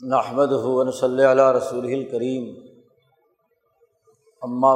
[0.00, 2.44] نحمد ہُون صلی علیہ رسول الکریم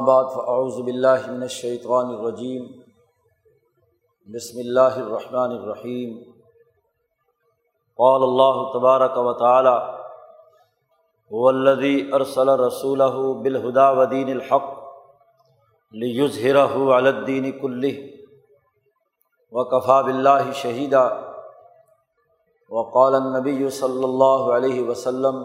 [0.06, 2.66] بعد فاعوذ باللہ من الشیطان الرجیم
[4.28, 6.12] بسم اللہ الرحمن الرحیم
[7.98, 9.74] قال اللہ تبارک و تعالی
[11.30, 13.12] والذی ارسل رسولہ
[13.42, 14.72] بالہدا ودین الحق
[15.94, 16.66] لیظہرہ
[16.96, 17.96] علی الدین کلہ
[19.52, 21.08] وکفا باللہ شہیدہ
[22.70, 25.42] وقال النبی صلی اللہ علیہ وسلم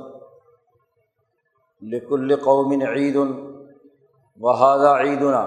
[1.82, 3.18] لکل قوم عید
[4.40, 5.44] وحادہ عیدنا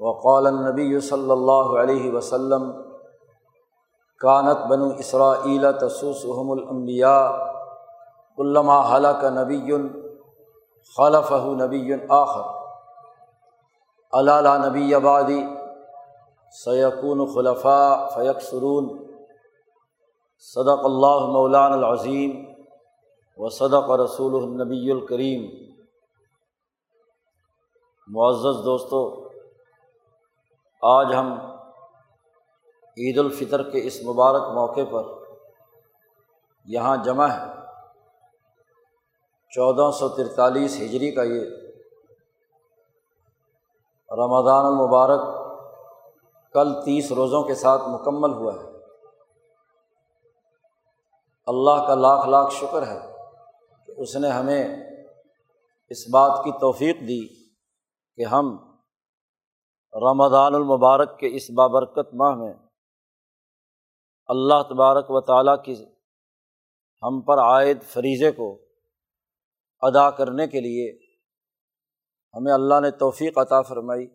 [0.00, 2.70] وقال النبی صلی اللہ علیہ وسلم
[4.20, 7.26] کانت بنو اسرائیل تسوسحم الانبیاء
[8.38, 9.76] علامہ حلق نبی
[10.96, 12.42] خلف نبی آخر.
[14.12, 15.40] علالہ نبی آبادی
[16.54, 18.88] سیقون خلفاء فیق سرون
[20.40, 22.54] صدق اللہ مولان العظیم
[23.36, 25.42] و صدق رسول النبی الکریم۔
[28.08, 29.28] معزز دوستوں
[30.82, 31.32] آج ہم
[32.96, 35.02] عید الفطر کے اس مبارک موقع پر
[36.64, 37.46] یہاں جمع ہے
[39.50, 41.40] چودہ سو ترتالیس ہجری کا یہ
[44.10, 45.20] رمضان المبارک
[46.52, 48.79] کل تیس روزوں کے ساتھ مکمل ہوا ہے۔
[51.46, 52.98] اللہ کا لاکھ لاکھ شکر ہے
[53.86, 54.76] کہ اس نے ہمیں
[55.88, 57.20] اس بات کی توفیق دی
[58.16, 58.56] کہ ہم
[59.92, 62.52] رمضان المبارک کے اس بابرکت ماہ میں
[64.28, 65.84] اللہ تبارک و تعالیٰ کی
[67.02, 68.66] ہم پر عائد فریضے کو
[69.80, 70.98] ادا کرنے کے لیے
[72.34, 74.06] ہمیں اللہ نے توفیق عطا فرمائی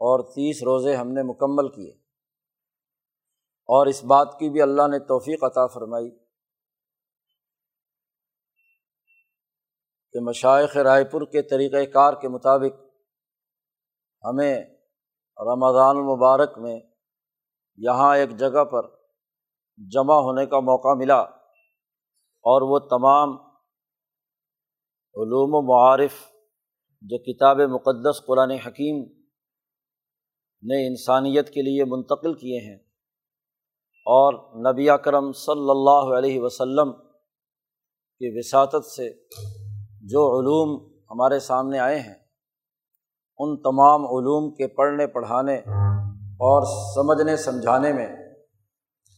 [0.00, 1.99] اور تیس روزے ہم نے مکمل کیے۔
[3.70, 6.10] اور اس بات کی بھی اللہ نے توفیق عطا فرمائی
[10.14, 12.80] کہ مشائق رائے پور کے طریقۂ کار کے مطابق
[14.24, 14.54] ہمیں
[15.38, 16.80] رمضان المبارک میں
[17.78, 18.88] یہاں ایک جگہ پر
[19.78, 21.20] جمع ہونے کا موقع ملا
[22.44, 23.38] اور وہ تمام
[25.14, 26.20] علوم و معارف
[27.02, 29.02] جو کتاب مقدس قرآن حکیم
[30.62, 32.78] نے انسانیت کے لیے منتقل کیے ہیں
[34.04, 34.34] اور
[34.72, 36.92] نبی اکرم صلی اللہ علیہ وسلم
[38.20, 39.10] کی وساطت سے
[40.02, 42.14] جو علوم ہمارے سامنے آئے ہیں،
[43.38, 45.56] ان تمام علوم کے پڑھنے، پڑھانے
[46.40, 46.62] اور
[46.94, 48.16] سمجھنے، سمجھانے میں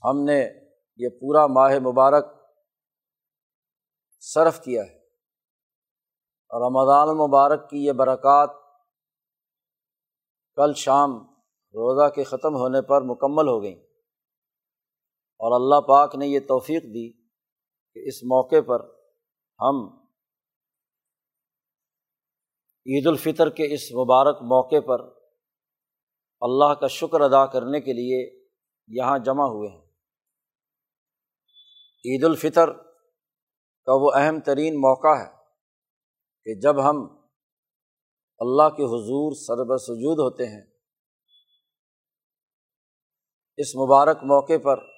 [0.05, 0.49] ہم نے
[0.97, 2.27] یہ پورا ماہ مبارک
[4.21, 5.03] صرف کیا ہے۔
[6.51, 8.51] رمضان المبارک کی یہ برکات
[10.57, 11.11] کل شام
[11.75, 13.92] روزہ کے ختم ہونے پر مکمل ہو گئیں۔
[15.43, 17.13] اور اللہ پاک نے یہ توفیق دی
[17.97, 18.81] کہ اس موقع پر
[19.61, 19.81] ہم
[22.87, 25.03] عید الفطر کے اس مبارک موقع پر
[26.41, 28.47] اللہ کا شکر ادا کرنے کے لیے
[28.87, 29.83] یہاں جمع ہوئے ہیں۔
[32.05, 32.73] عید الفطر
[33.87, 35.29] کا وہ اہم ترین موقع ہے
[36.47, 37.03] کہ جب ہم
[38.41, 40.63] اللہ کے حضور سرب سجود ہوتے ہیں،
[43.57, 44.92] اس مبارک موقع پر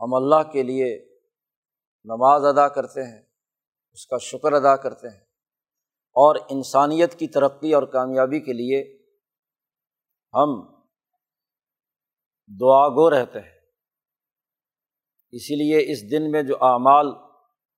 [0.00, 1.16] ہم اللہ کے لیے
[2.04, 3.22] نماز ادا کرتے ہیں،
[3.92, 5.24] اس کا شکر ادا کرتے ہیں۔
[6.20, 8.98] اور انسانیت کی ترقی اور کامیابی کے لیے
[10.34, 10.78] ہم
[12.60, 13.58] دعا گو رہتے ہیں۔
[15.32, 17.06] اسی لیے اس دن میں جو اعمال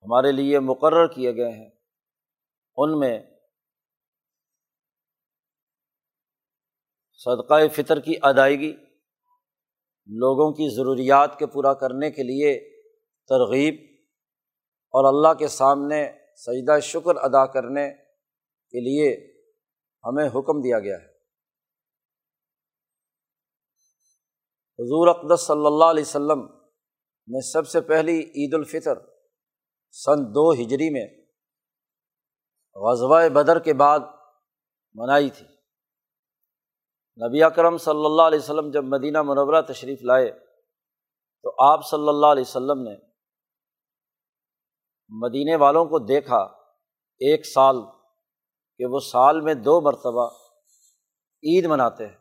[0.03, 1.69] ہمارے لیے مقرر کیے گئے ہیں،
[2.77, 3.23] ان میں
[7.13, 8.77] صدقۂ فطر کی ادائیگی
[10.05, 12.79] لوگوں کی ضروریات کے پورا کرنے کے لیے
[13.27, 13.75] ترغیب
[14.87, 17.91] اور اللہ کے سامنے سجدہ شکر ادا کرنے
[18.69, 19.31] کے لیے
[20.03, 21.11] ہمیں حکم دیا گیا ہے۔
[24.79, 26.45] حضور اقدس صلی اللہ علیہ وسلم
[27.27, 28.95] نے سب سے پہلی عید الفطر
[29.91, 31.07] سن دو ہجری میں
[32.75, 33.99] غزوہ بدر کے بعد
[34.93, 35.50] منائی تھی۔
[37.17, 40.31] نبی اکرم صلی اللہ علیہ وسلم جب مدینہ منورہ تشریف لائے
[41.43, 42.95] تو آپ صلی اللہ علیہ وسلم نے
[45.09, 46.37] مدینے والوں کو دیکھا
[47.19, 47.75] ایک سال
[48.77, 50.29] کہ وہ سال میں دو مرتبہ
[51.43, 52.15] عید مناتے ہیں۔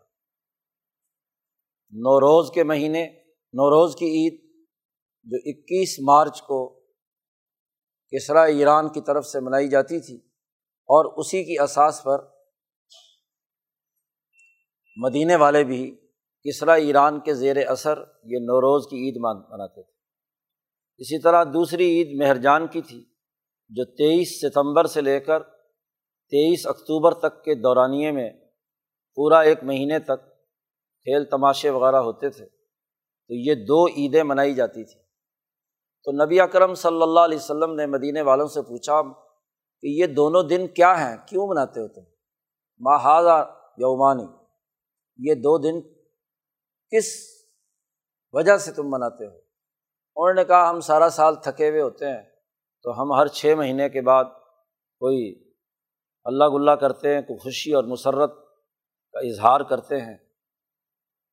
[1.90, 3.06] نوروز کے مہینے
[3.52, 4.40] نوروز کی عید
[5.24, 6.80] جو اکیس مارچ کو
[8.12, 10.16] کسرا ایران کی طرف سے منائی جاتی تھی
[10.88, 12.39] اور اسی کی اساس پر
[14.96, 15.96] مدینے والے بھی
[16.44, 19.92] کسرا ایران کے زیر اثر یہ نوروز کی عید مناتے تھے۔
[20.98, 23.04] اسی طرح دوسری عید مہرجان کی تھی،
[23.68, 25.42] جو تیئیس ستمبر سے لے کر
[26.30, 28.30] تیئیس اکتوبر تک کے دورانیے میں
[29.14, 30.26] پورا ایک مہینے تک
[31.02, 32.46] کھیل تماشے وغیرہ ہوتے تھے۔
[33.28, 35.02] تو یہ دو عیدیں منائی جاتی تھیں۔
[36.04, 39.02] تو نبی اکرم صلی اللہ علیہ وسلم نے مدینہ والوں سے پوچھا
[39.80, 42.00] کہ یہ دونوں دن کیا ہیں؟ کیوں مناتے ہو تم؟
[42.80, 43.38] ماہذا
[43.76, 44.39] یومانی؟
[45.28, 45.80] یہ دو دن
[46.90, 47.26] کس
[48.32, 49.36] وجہ سے تم مناتے ہو؟
[50.16, 52.22] انہوں نے کہا، ہم سارا سال تھکے ہوئے ہوتے ہیں،
[52.82, 54.24] تو ہم ہر چھ مہینے کے بعد
[54.98, 55.50] کوئی
[56.24, 58.32] اللہ گلہ کرتے ہیں، کوئی خوشی اور مسرت
[59.12, 60.16] کا اظہار کرتے ہیں۔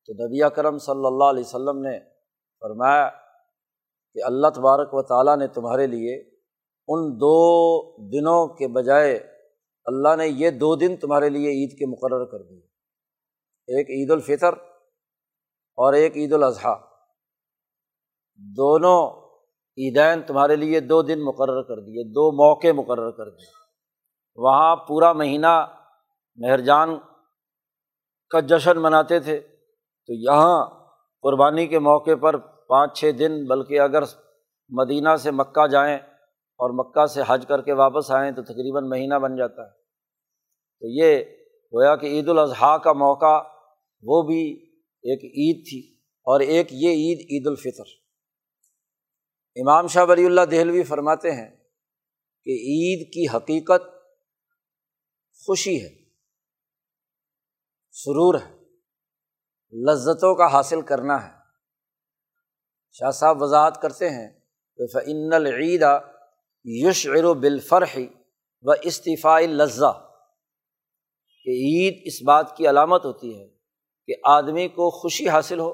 [0.06, 1.98] تو نبی کرم صلی اللہ علیہ وسلم نے
[2.60, 3.08] فرمایا
[4.14, 6.16] کہ اللہ تبارک و تعالیٰ نے تمہارے لیے
[6.88, 7.36] ان دو
[8.08, 9.16] دنوں کے بجائے
[9.84, 12.77] اللہ نے یہ دو دن تمہارے لیے عید کے مقرر کر دیے۔
[13.68, 14.52] ایک عید الفطر
[15.76, 16.80] اور ایک عید الاضحیٰ۔
[18.34, 19.28] دونوں
[19.78, 23.46] عیدین تمہارے لیے دو دن مقرر کر دیے، دو موقع مقرر کر دیے۔
[24.36, 25.66] وہاں پورا مہینہ
[26.36, 26.98] مہرجان
[28.30, 29.40] کا جشن مناتے تھے۔
[30.06, 30.66] تو یہاں
[31.22, 34.02] قربانی کے موقع پر پانچ چھ دن، بلکہ اگر
[34.68, 35.98] مدینہ سے مکہ جائیں
[36.58, 39.70] اور مکہ سے حج کر کے واپس آئیں تو تقریباً مہینہ بن جاتا ہے۔
[40.80, 41.24] تو یہ
[41.72, 43.57] گویا کہ عید الاضحیٰ کا موقع
[44.02, 44.42] وہ بھی
[45.04, 45.96] ایک عید تھی
[46.26, 47.88] اور ایک یہ عید عید الفطر۔
[49.56, 51.50] امام شاہ ولی اللہ دہلوی فرماتے ہیں
[52.44, 53.82] کہ عید کی حقیقت
[55.46, 55.94] خوشی ہے،
[57.90, 58.54] سرور ہے،
[59.72, 61.38] لذتوں کا حاصل کرنا ہے۔
[62.92, 64.28] شاہ صاحب وضاحت کرتے ہیں
[64.76, 65.82] کہ فعن العید
[66.64, 68.06] یش ار بالفرحی
[68.62, 69.92] و استفاع لذا
[71.44, 73.57] کہ عید اس بات کی علامت ہوتی ہے
[74.08, 75.70] کہ آدمی کو خوشی حاصل ہو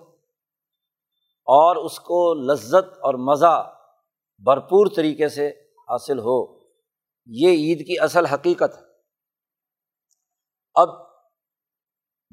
[1.47, 3.77] اور اس کو لذت اور مزہ
[4.39, 5.49] بھرپور طریقے سے
[5.89, 6.65] حاصل ہو،
[7.27, 8.83] یہ عید کی اصل حقیقت ہے۔
[10.75, 10.89] اب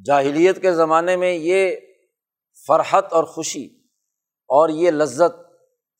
[0.05, 1.75] جاہلیت کے زمانے میں یہ
[2.67, 3.65] فرحت اور خوشی
[4.41, 5.39] اور یہ لذت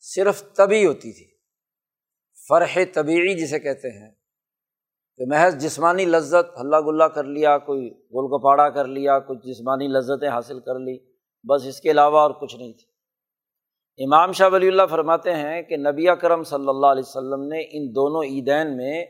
[0.00, 1.36] صرف تبھی ہوتی تھی۔
[2.48, 4.21] فرح طبعی جسے کہتے ہیں۔
[5.22, 9.88] کہ محض جسمانی لذت ہلہ گلا کر لیا، کوئی گول گپاڑا کر لیا، کچھ جسمانی
[9.88, 10.98] لذتیں حاصل کر لی،
[11.44, 12.92] بس اس کے علاوہ اور کچھ نہیں تھی۔
[14.04, 17.94] امام شاہ ولی اللہ فرماتے ہیں کہ نبی کرم صلی اللہ علیہ وسلم نے ان
[17.94, 19.04] دونوں عیدین میں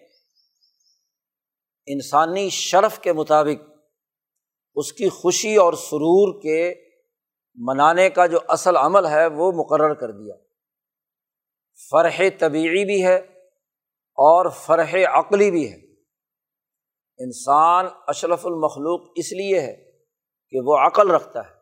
[1.86, 3.70] انسانی شرف کے مطابق
[4.74, 6.74] اس کی خوشی اور سرور کے
[7.54, 10.34] منانے کا جو اصل عمل ہے وہ مقرر کر دیا۔
[11.90, 13.16] فرح طبعی بھی ہے
[14.14, 15.91] اور فرح عقلی بھی ہے۔
[17.22, 19.92] انسان اشرف المخلوق اس لیے ہے
[20.50, 21.54] کہ وہ عقل رکھتا ہے۔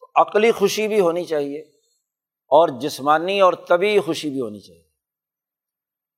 [0.00, 1.60] تو عقلی خوشی بھی ہونی چاہیے
[2.30, 4.84] اور جسمانی اور طبی خوشی بھی ہونی چاہیے۔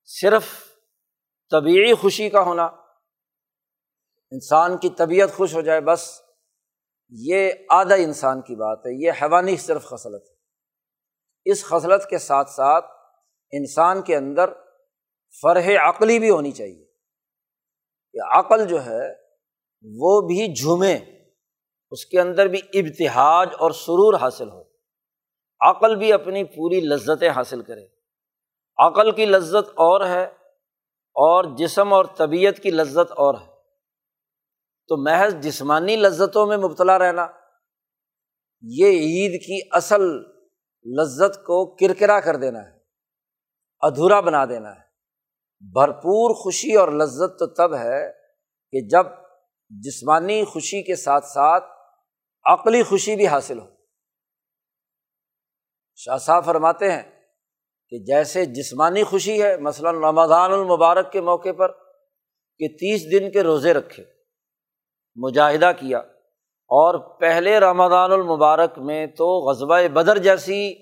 [0.05, 0.43] صرف
[1.51, 2.65] طبعی خوشی کا ہونا،
[4.31, 6.21] انسان کی طبیعت خوش ہو جائے بس،
[7.09, 10.35] یہ آدھا انسان کی بات ہے، یہ حیوانی صرف خصلت ہے۔
[11.45, 12.85] اس خصلت کے ساتھ ساتھ
[13.51, 14.49] انسان کے اندر
[15.41, 16.84] فرح عقلی بھی ہونی چاہیے۔
[18.15, 19.13] کہ عقل جو ہے،
[19.81, 20.99] وہ بھی جھومے،
[21.91, 24.63] اس کے اندر بھی ابتحاج اور سرور حاصل ہو۔
[25.59, 27.87] عقل بھی اپنی پوری لذتیں حاصل کرے۔
[28.77, 30.23] عقل کی لذت اور ہے
[31.13, 33.51] اور جسم اور طبیعت کی لذت اور ہے۔
[34.87, 37.27] تو محض جسمانی لذتوں میں مبتلا رہنا،
[38.61, 40.01] یہ عید کی اصل
[40.85, 42.79] لذت کو کرکرا کر دینا ہے،
[43.79, 44.84] ادھورا بنا دینا ہے۔
[45.73, 48.11] بھرپور خوشی اور لذت تو تب ہے
[48.73, 49.05] کہ جب
[49.69, 51.63] جسمانی خوشی کے ساتھ ساتھ
[52.45, 53.65] عقلی خوشی بھی حاصل ہو۔
[55.95, 57.01] شاہ صاحب فرماتے ہیں
[57.89, 61.71] کہ جیسے جسمانی خوشی ہے، مثلاً رمضان المبارک کے موقع پر
[62.57, 64.03] کہ تیس دن کے روزے رکھے،
[65.15, 65.99] مجاہدہ کیا،
[66.69, 70.75] اور پہلے رمضان المبارک میں تو غزبۂ بدر جیسی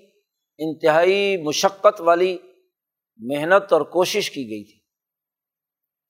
[0.58, 2.38] انتہائی مشقت والی
[3.16, 4.78] محنت اور کوشش کی گئی تھی۔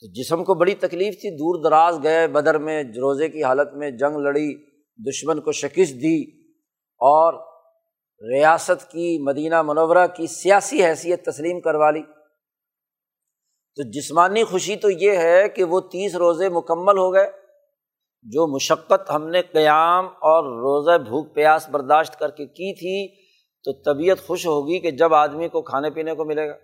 [0.01, 3.91] تو جسم کو بڑی تکلیف تھی، دور دراز گئے، بدر میں روزے کی حالت میں
[3.91, 4.67] جنگ لڑی،
[5.11, 6.41] دشمن کو شکست دی
[7.01, 7.35] اور
[8.35, 12.03] ریاست کی مدینہ منورہ کی سیاسی حیثیت تسلیم کروا لی۔
[13.77, 17.31] تو جسمانی خوشی تو یہ ہے کہ وہ تیس روزے مکمل ہو گئے،
[18.23, 23.25] جو مشقت ہم نے قیام اور روزہ بھوک پیاس برداشت کر کے کی تھی،
[23.65, 26.55] تو طبیعت خوش ہوگی کہ جب آدمی کو کھانے پینے کو ملے گا۔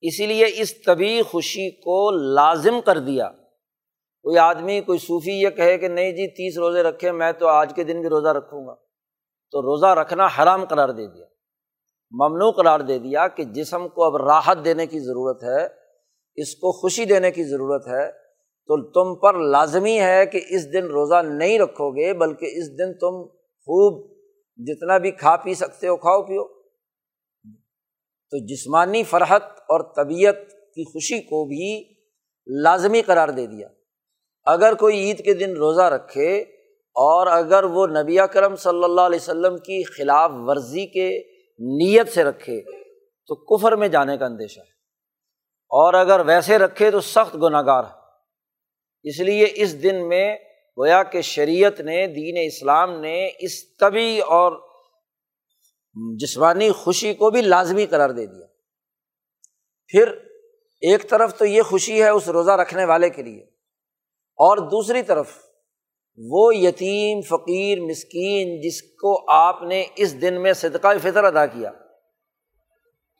[0.00, 3.28] اسی لیے اس طبی خوشی کو لازم کر دیا۔
[4.22, 7.72] کوئی آدمی، کوئی صوفی یہ کہے کہ نہیں جی تیس روزے رکھے، میں تو آج
[7.76, 8.74] کے دن بھی روزہ رکھوں گا۔
[9.50, 11.26] تو روزہ رکھنا حرام قرار دے دیا۔
[12.10, 15.66] ممنوع قرار دے دیا کہ جسم کو اب راحت دینے کی ضرورت ہے،
[16.34, 18.12] اس کو خوشی دینے کی ضرورت ہے۔
[18.66, 22.92] تو تم پر لازمی ہے کہ اس دن روزہ نہیں رکھو گے، بلکہ اس دن
[22.92, 24.16] تم خوب
[24.56, 26.57] جتنا بھی کھا پی سکتے ہو، کھاؤ پیو۔
[28.30, 31.94] تو جسمانی فرحت اور طبیعت کی خوشی کو بھی
[32.62, 33.68] لازمی قرار دے دیا۔
[34.44, 36.38] اگر کوئی عید کے دن روزہ رکھے
[36.88, 41.18] اور اگر وہ نبی کرم صلی اللہ علیہ وسلم کی خلاف ورزی کے
[41.58, 42.62] نیت سے رکھے
[43.26, 44.78] تو کفر میں جانے کا اندیشہ ہے۔
[45.70, 47.98] اور اگر ویسے رکھے تو سخت گناہ گار ہے۔
[49.02, 50.36] اس لیے اس دن میں
[50.78, 54.67] گویا کہ شریعت نے، دین اسلام نے اس طبی اور
[56.20, 58.46] جسمانی خوشی کو بھی لازمی قرار دے دیا۔
[59.90, 60.08] پھر
[60.82, 63.40] ایک طرف تو یہ خوشی ہے اس روزہ رکھنے والے کے لیے،
[64.38, 65.36] اور دوسری طرف
[66.18, 71.70] وہ یتیم، فقیر، مسکین جس کو آپ نے اس دن میں صدقہ فطر ادا کیا،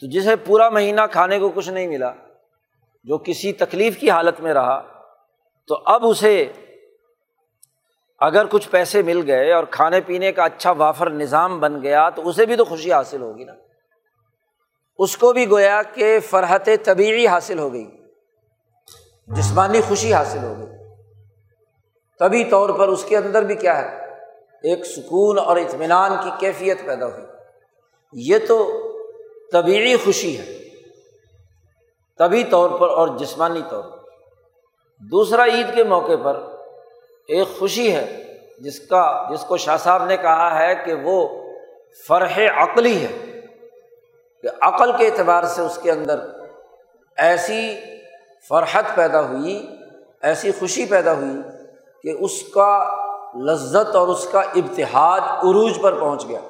[0.02, 2.12] تو جسے پورا مہینہ کھانے کو کچھ نہیں ملا،
[3.06, 4.80] جو کسی تکلیف کی حالت میں رہا،
[5.68, 6.34] تو اب اسے
[8.18, 12.28] اگر کچھ پیسے مل گئے اور کھانے پینے کا اچھا وافر نظام بن گیا تو
[12.28, 13.52] اسے بھی تو خوشی حاصل ہوگی نا۔
[14.98, 17.90] اس کو بھی گویا کہ فرحت طبیعی حاصل ہو گئی۔
[19.26, 20.66] جسمانی خوشی حاصل ہو گئی۔
[22.18, 23.96] طبی طور پر اس کے اندر بھی کیا ہے؟
[24.62, 27.26] ایک سکون اور اطمینان کی کیفیت پیدا ہوئی۔
[28.12, 28.72] یہ تو
[29.52, 30.58] طبیعی خوشی ہے۔
[32.18, 33.96] طبی طور پر اور جسمانی طور پر۔
[34.98, 36.57] دوسرا عید کے موقع پر
[37.28, 38.06] ایک خوشی ہے،
[38.58, 41.16] جس کا، جس کو شاہ صاحب نے کہا ہے کہ وہ
[42.08, 43.12] فرح عقلی ہے،
[44.44, 46.20] کہ عقل کے اعتبار سے اس کے اندر
[47.16, 47.60] ایسی
[48.48, 49.54] فرحت پیدا ہوئی،
[50.22, 51.40] ایسی خوشی پیدا ہوئی
[52.04, 52.70] کہ اس کا
[53.46, 56.40] لذت اور اس کا ابتحاد عروج پر پہنچ گیا۔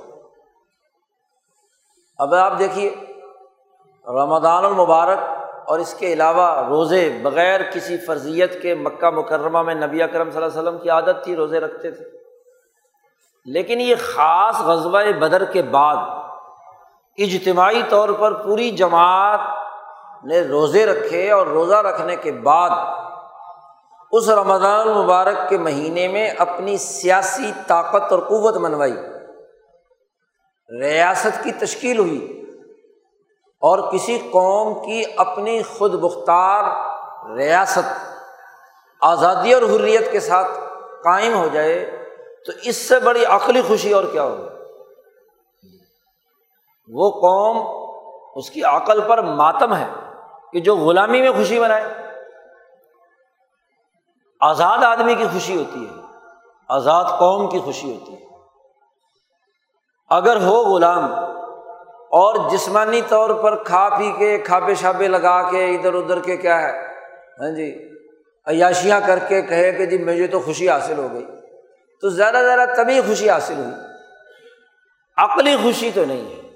[2.18, 2.90] اب آپ دیکھیے،
[4.06, 5.18] رمضان المبارک
[5.68, 10.42] اور اس کے علاوہ روزے بغیر کسی فرضیت کے مکہ مکرمہ میں نبی اکرم صلی
[10.42, 12.04] اللہ علیہ وسلم کی عادت تھی، روزے رکھتے تھے۔
[13.44, 15.96] لیکن یہ خاص غزبۂ بدر کے بعد
[17.18, 19.40] اجتماعی طور پر پوری جماعت
[20.24, 22.70] نے روزے رکھے اور روزہ رکھنے کے بعد
[24.12, 28.96] اس رمضان المبارک کے مہینے میں اپنی سیاسی طاقت اور قوت منوائی۔
[30.80, 32.37] ریاست کی تشکیل ہوئی۔
[33.60, 36.64] اور کسی قوم کی اپنی خود مختار
[37.36, 38.14] ریاست،
[39.00, 40.48] آزادی اور حریت کے ساتھ
[41.04, 42.06] قائم ہو جائے،
[42.46, 44.48] تو اس سے بڑی عقلی خوشی اور کیا ہوگی؟
[46.88, 47.56] وہ قوم
[48.34, 49.88] اس کی عقل پر ماتم ہے
[50.52, 51.84] کہ جو غلامی میں خوشی منائے۔
[54.40, 55.92] آزاد آدمی کی خوشی ہوتی ہے،
[56.68, 58.18] آزاد قوم کی خوشی ہوتی ہے۔
[60.10, 61.14] اگر ہو غلام
[62.10, 66.62] اور جسمانی طور پر کھا پی کے، کھابے شابے لگا کے، ادھر ادھر کے کیا
[66.62, 66.86] ہے؟
[67.40, 67.88] ہاں جی
[68.46, 71.26] عیاشیاں کر کے کہے کہ جی مجھے تو خوشی حاصل ہو گئی۔
[72.00, 73.74] تو زیادہ زیادہ تبھی خوشی حاصل ہوئی۔
[75.16, 76.48] عقلی خوشی تو نہیں ہے۔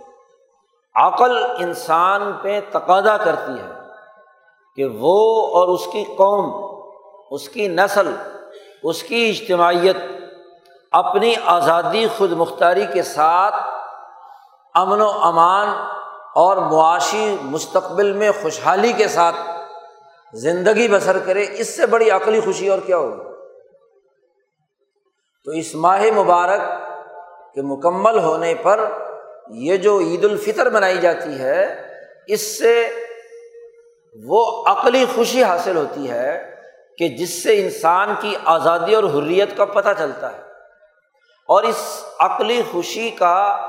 [0.94, 3.72] عقل انسان پہ تقاضا کرتی ہے
[4.76, 6.76] کہ وہ اور اس کی قوم،
[7.30, 8.14] اس کی نسل،
[8.82, 9.96] اس کی اجتماعیت
[10.92, 13.54] اپنی آزادی خود مختاری کے ساتھ
[14.74, 15.68] امن و امان
[16.34, 19.36] اور معاشی مستقبل میں خوشحالی کے ساتھ
[20.34, 23.32] زندگی بسر کرے، اس سے بڑی عقلی خوشی اور کیا ہوگی؟
[25.44, 26.60] تو اس ماہ مبارک
[27.54, 28.90] کے مکمل ہونے پر
[29.48, 31.86] یہ جو عید الفطر منائی جاتی ہے،
[32.26, 32.88] اس سے
[34.24, 36.54] وہ عقلی خوشی حاصل ہوتی ہے
[36.98, 40.40] کہ جس سے انسان کی آزادی اور حریت کا پتہ چلتا ہے۔
[41.48, 43.68] اور اس عقلی خوشی کا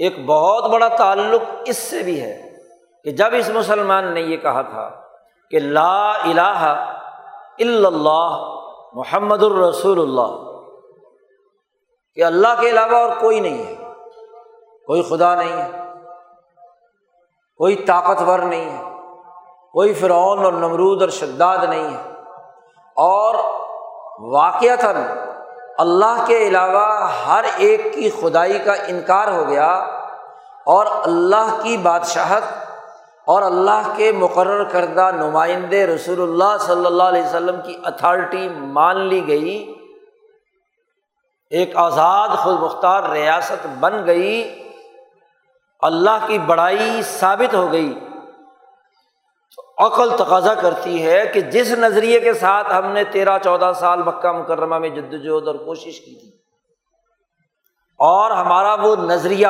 [0.00, 2.34] ایک بہت بڑا تعلق اس سے بھی ہے
[3.04, 4.88] کہ جب اس مسلمان نے یہ کہا تھا
[5.52, 6.74] کہ لا الہ
[7.58, 8.44] الا اللہ
[8.94, 10.36] محمد الرسول اللہ،
[12.16, 13.74] کہ اللہ کے علاوہ اور کوئی نہیں ہے،
[14.86, 15.68] کوئی خدا نہیں ہے،
[17.60, 18.82] کوئی طاقتور نہیں ہے،
[19.74, 22.02] کوئی فرعون اور نمرود اور شداد نہیں ہے،
[22.96, 23.34] اور
[24.32, 24.84] واقعات
[25.78, 26.86] اللہ کے علاوہ
[27.26, 29.72] ہر ایک کی خدائی کا انکار ہو گیا
[30.66, 32.42] اور اللہ کی بادشاہت
[33.26, 39.00] اور اللہ کے مقرر کردہ نمائندے رسول اللہ صلی اللہ علیہ وسلم کی اتھارٹی مان
[39.00, 39.72] لی گئی،
[41.52, 44.58] ایک آزاد خود مختار ریاست بن گئی،
[45.82, 47.92] اللہ کی بڑائی ثابت ہو گئی۔
[49.78, 54.32] عقل تقاضا کرتی ہے کہ جس نظریے کے ساتھ ہم نے تیرہ چودہ سال مکہ
[54.32, 56.28] مکرمہ میں جد وجہد اور کوشش کی تھی،
[58.00, 59.48] اور ہمارا وہ نظریہ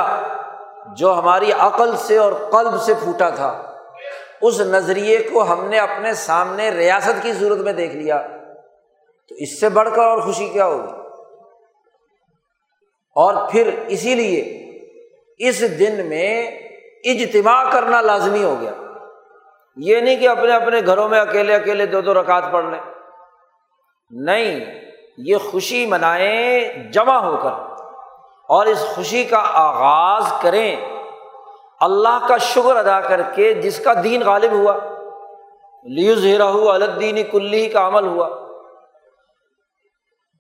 [0.97, 3.51] جو ہماری عقل سے اور قلب سے پھوٹا تھا،
[4.43, 8.21] اس نظریے کو ہم نے اپنے سامنے ریاست کی صورت میں دیکھ لیا۔
[9.31, 10.93] تو اس سے بڑھ کر اور خوشی کیا ہوگی؟
[13.17, 14.43] اور پھر اسی لیے
[15.41, 16.31] اس دن میں
[17.05, 18.73] اجتماع کرنا لازمی ہو گیا۔
[19.77, 22.81] یہ نہیں کہ اپنے اپنے گھروں میں اکیلے اکیلے دو دو رکعت پڑھ لیں۔
[24.11, 24.81] نہیں،
[25.19, 27.51] یہ خوشی منائیں، جمع ہو کر۔
[28.49, 30.77] اور اس خوشی کا آغاز کریں۔
[31.81, 34.77] اللہ کا شکر ادا کر کے جس کا دین غالب ہوا۔
[35.85, 38.29] لیوز ہیرا ہوا الدین کلی کا عمل ہوا۔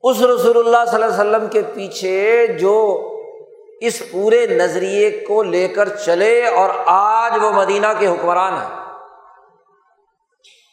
[0.02, 3.02] اس رسول اللہ صلی اللہ علیہ وسلم کے پیچھے جو
[3.81, 8.86] اس پورے نظریے کو لے کر چلے اور آج وہ مدینہ کے حکمران ہیں۔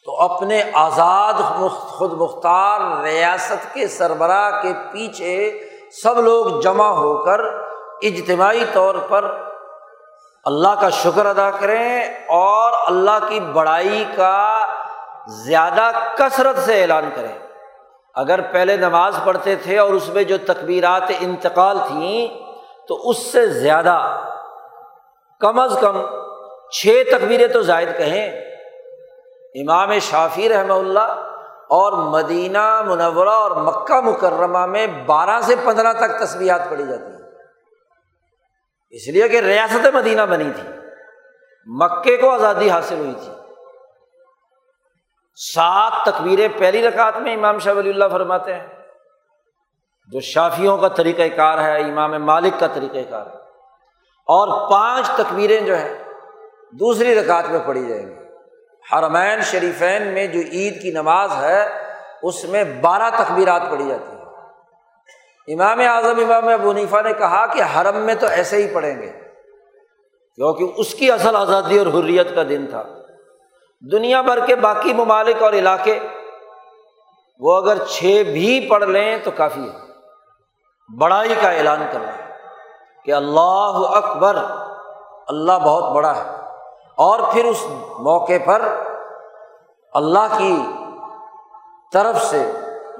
[0.05, 1.33] تو اپنے آزاد
[1.69, 5.60] خود مختار ریاست کے سربراہ کے پیچھے
[6.03, 7.39] سب لوگ جمع ہو کر
[8.01, 9.38] اجتماعی طور پر
[10.45, 14.65] اللہ کا شکر ادا کریں اور اللہ کی بڑائی کا
[15.27, 17.39] زیادہ کثرت سے اعلان کریں۔
[18.15, 22.27] اگر پہلے نماز پڑھتے تھے اور اس میں جو تقبیرات انتقال تھیں،
[22.88, 24.25] تو اس سے زیادہ
[25.39, 26.01] کم از کم
[26.72, 28.52] چھ تقبیریں تو زائد کہیں۔
[29.55, 31.29] امام شافی رحمہ اللہ
[31.67, 37.31] اور مدینہ منورہ اور مکہ مکرمہ میں بارہ سے پندرہ تک تصویرات پڑھی جاتی ہیں۔
[38.89, 40.69] اس لیے کہ ریاست مدینہ بنی تھی۔
[41.65, 43.33] مکے کو آزادی حاصل ہوئی تھی۔
[45.36, 48.67] سات تقبیریں پہلی رکعت میں امام شاہ ولی اللہ فرماتے ہیں۔
[50.07, 53.38] جو شافیوں کا طریقۂ کار ہے، امام مالک کا طریقۂ کار ہے۔
[54.27, 56.03] اور پانچ تقبیریں جو ہیں،
[56.72, 58.22] دوسری رکعت میں پڑھی جائیں گی۔
[58.91, 61.83] حرمین شریفین میں جو عید کی نماز ہے،
[62.23, 64.23] اس میں بارہ تقبیرات پڑھی جاتی ہیں۔
[65.47, 69.11] امام اعظم، امام ابو نیفا نے کہا کہ حرم میں تو ایسے ہی پڑھیں گے،
[70.35, 72.83] کیونکہ اس کی اصل آزادی اور حریت کا دن تھا۔
[73.91, 75.99] دنیا بھر کے باقی ممالک اور علاقے،
[77.39, 79.84] وہ اگر چھ بھی پڑھ لیں تو کافی ہے۔
[80.99, 81.99] بڑائی کا اعلان کر
[83.05, 84.36] کہ اللہ اکبر،
[85.27, 86.42] اللہ بہت بڑا ہے۔
[86.97, 87.65] اور پھر اس
[87.99, 88.62] موقع پر
[89.93, 90.56] اللہ کی
[91.93, 92.51] طرف سے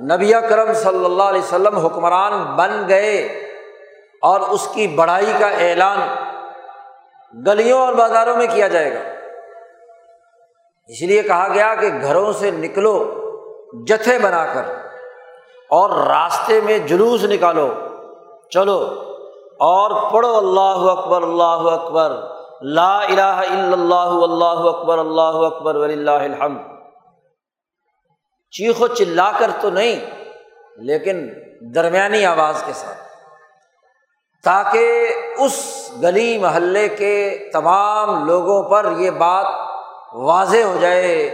[0.02, 3.22] نبی کرم صلی اللہ علیہ وسلم حکمران بن گئے
[4.22, 6.00] اور اس کی بڑائی کا اعلان
[7.48, 9.00] گلیوں اور بازاروں میں کیا جائے گا۔
[10.90, 12.98] اس لیے کہا گیا کہ گھروں سے نکلو،
[13.88, 14.64] جتھے بنا کر،
[15.70, 17.68] اور راستے میں جلوس نکالو،
[18.50, 18.80] چلو،
[19.60, 22.33] اور پڑھو اللہ اکبر اللہ اکبر۔
[22.64, 26.62] لا الہ الا اللہ اللہ اکبر اللہ اکبر ولی اللہ الحمد.
[28.52, 30.00] چیخو چلا کر تو نہیں،
[30.78, 31.30] لیکن
[31.76, 32.98] درمیانی آواز کے ساتھ۔
[34.44, 39.46] تاکہ اس گلی محلے کے تمام لوگوں پر یہ بات
[40.14, 41.30] واضح ہو جائے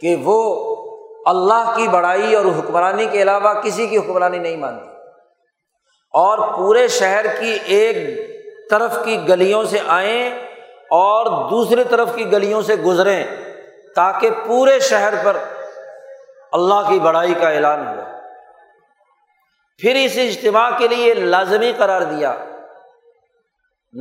[0.00, 0.76] کہ وہ
[1.26, 4.88] اللہ کی بڑائی اور حکمرانی کے علاوہ کسی کی حکمرانی نہیں مانتی
[6.12, 7.96] اور پورے شہر کی ایک
[8.70, 10.30] طرف کی گلیوں سے آئیں
[10.90, 13.24] اور دوسری طرف کی گلیوں سے گزریں
[13.96, 15.36] تاکہ پورے شہر پر
[16.52, 18.04] اللہ کی بڑائی کا اعلان ہوا۔
[19.78, 22.34] پھر اس اجتماع کے لیے لازمی قرار دیا۔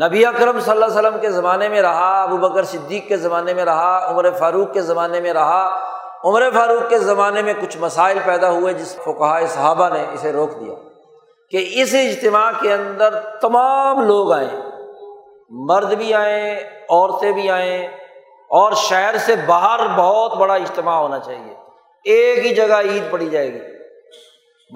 [0.08, 3.54] نبی اکرم صلی اللہ علیہ وسلم کے زمانے میں رہا، ابو بکر صدیق کے زمانے
[3.54, 5.80] میں رہا، عمر فاروق کے زمانے میں رہا۔
[6.24, 10.32] عمر فاروق کے زمانے میں کچھ مسائل پیدا ہوئے جس کو کہا صحابہ نے اسے
[10.32, 10.85] روک دیا۔
[11.56, 14.62] کہ اس اجتماع کے اندر تمام لوگ آئیں،
[15.50, 17.88] مرد بھی آئیں، عورتیں بھی آئیں،
[18.50, 21.54] اور شہر سے باہر بہت بڑا اجتماع ہونا چاہیے۔
[22.04, 23.60] ایک ہی جگہ عید پڑی جائے گی۔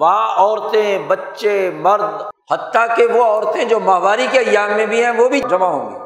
[0.00, 5.10] وہاں عورتیں، بچے، مرد، حتیٰ کہ وہ عورتیں جو ماہواری کے ایام میں بھی ہیں،
[5.10, 5.98] وہ بھی جمع ہوں گی۔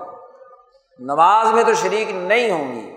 [0.99, 2.97] نماز میں تو شریک نہیں ہوں گی۔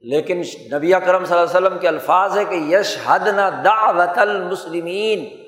[0.00, 0.42] لیکن
[0.74, 5.41] نبی کرم صلی اللہ علیہ وسلم کے الفاظ ہے کہ یش حد نہ دعوت المسلمین۔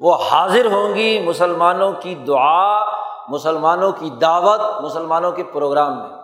[0.00, 2.84] وہ حاضر ہوں گی مسلمانوں کی دعا،
[3.28, 6.20] مسلمانوں کی دعوت، مسلمانوں کے پروگرام میں۔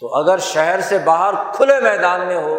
[0.00, 2.58] تو اگر شہر سے باہر کھلے میدان میں ہو،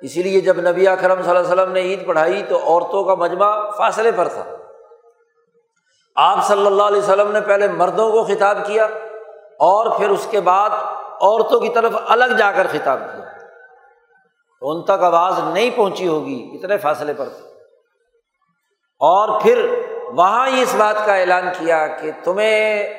[0.00, 3.14] اسی لیے جب نبی کرم صلی اللہ علیہ وسلم نے عید پڑھائی تو عورتوں کا
[3.14, 4.44] مجمع فاصلے پر تھا۔
[6.16, 8.84] آپ صلی اللہ علیہ وسلم نے پہلے مردوں کو خطاب کیا
[9.58, 10.70] اور پھر اس کے بعد
[11.20, 13.24] عورتوں کی طرف الگ جا کر خطاب کیا۔
[14.62, 17.51] ان تک آواز نہیں پہنچی ہوگی، اتنے فاصلے پر تھے۔
[19.04, 19.66] اور پھر
[20.12, 22.94] وہاں ہی اس بات کا اعلان کیا کہ تمہیں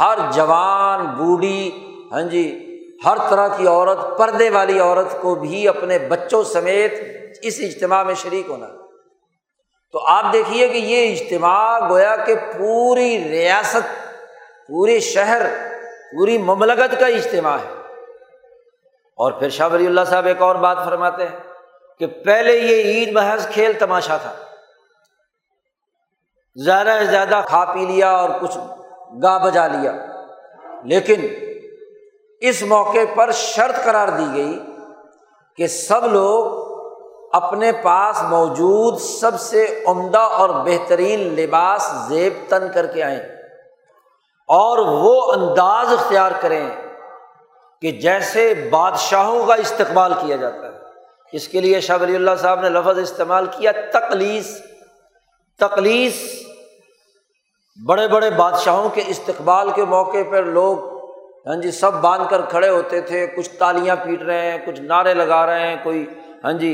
[0.00, 1.70] ہر جوان، بوڑھی
[2.12, 2.66] ہاں جی
[3.04, 6.92] ہر طرح کی عورت، پردے والی عورت کو بھی اپنے بچوں سمیت
[7.42, 8.66] اس اجتماع میں شریک ہونا
[9.92, 14.16] تو آپ دیکھیے کہ یہ اجتماع گویا کہ پوری ریاست
[14.68, 15.46] پورے شہر،
[16.12, 17.72] پوری مملکت کا اجتماع ہے۔
[19.16, 21.36] اور پھر شاہ ولی اللہ صاحب ایک اور بات فرماتے ہیں
[21.98, 24.32] کہ پہلے یہ عید محض کھیل تماشا تھا۔
[26.54, 28.58] زیادہ سے زیادہ کھا پی لیا اور کچھ
[29.22, 29.92] گا بجا لیا۔
[30.84, 31.26] لیکن
[32.40, 34.62] اس موقع پر شرط قرار دی گئی
[35.56, 36.70] کہ سب لوگ
[37.32, 43.20] اپنے پاس موجود سب سے عمدہ اور بہترین لباس زیب تن کر کے آئیں
[44.48, 46.70] اور وہ انداز اختیار کریں
[47.80, 50.70] کہ جیسے بادشاہوں کا استقبال کیا جاتا ہے۔
[51.32, 54.62] اس کے لیے شاہ ولی اللہ صاحب نے لفظ استعمال کیا تکلیس
[55.60, 56.22] تکلیس
[57.78, 60.88] بڑے بڑے بادشاہوں کے استقبال کے موقع پر لوگ
[61.46, 65.14] ہاں جی سب باندھ کر کھڑے ہوتے تھے، کچھ تالیاں پیٹ رہے ہیں، کچھ نعرے
[65.14, 66.04] لگا رہے ہیں، کوئی
[66.44, 66.72] ہاں جی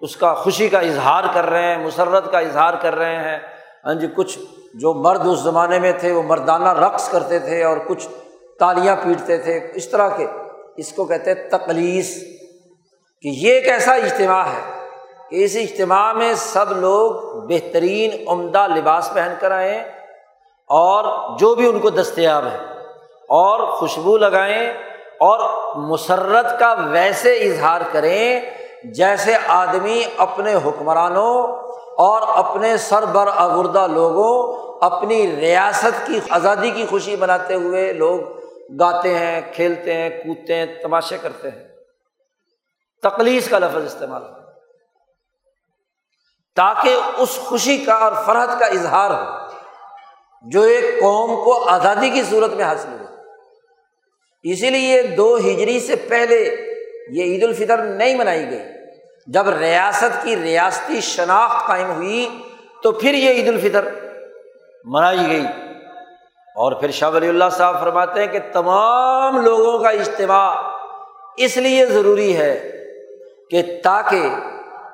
[0.00, 3.38] اس کا خوشی کا اظہار کر رہے ہیں، مسرت کا اظہار کر رہے ہیں
[3.84, 4.38] ہاں جی کچھ
[4.74, 8.08] جو مرد اس زمانے میں تھے، وہ مردانہ رقص کرتے تھے اور کچھ
[8.58, 10.26] تالیاں پیٹتے تھے، اس طرح کے،
[10.76, 12.14] اس کو کہتے تکلیس
[13.24, 14.60] کہ یہ ایک ایسا اجتماع ہے
[15.42, 17.10] اس اجتماع میں سب لوگ
[17.48, 19.80] بہترین عمدہ لباس پہن کر آئیں
[20.70, 21.04] اور
[21.38, 22.56] جو بھی ان کو دستیاب ہے،
[23.28, 24.66] اور خوشبو لگائیں
[25.20, 25.40] اور
[25.88, 28.40] مسرت کا ویسے اظہار کریں
[28.94, 31.34] جیسے آدمی اپنے حکمرانوں
[32.04, 34.32] اور اپنے سربر آوردہ لوگوں
[34.82, 38.20] اپنی ریاست کی آزادی کی خوشی مناتے ہوئے لوگ
[38.80, 41.64] گاتے ہیں، کھیلتے ہیں، کودتے ہیں، تماشے کرتے ہیں۔
[43.02, 44.22] تکلیس کا لفظ استعمال
[46.56, 49.56] تاکہ اس خوشی کا اور فرحت کا اظہار ہو،
[50.42, 53.04] جو ایک قوم کو آزادی کی صورت میں حاصل ہو۔
[54.42, 56.66] اسی لیے دو ہجری سے پہلے
[57.10, 58.62] یہ عید الفطر نہیں منائی گئی۔
[59.26, 62.42] جب ریاست کی ریاستی شناخت قائم ہوئی،
[62.82, 63.88] تو پھر یہ عید الفطر
[64.84, 65.44] منائی گئی۔
[66.56, 70.54] اور پھر شاہ ولی اللہ صاحب فرماتے ہیں کہ تمام لوگوں کا اجتماع
[71.36, 72.72] اس لیے ضروری ہے
[73.50, 74.22] کہ تاکہ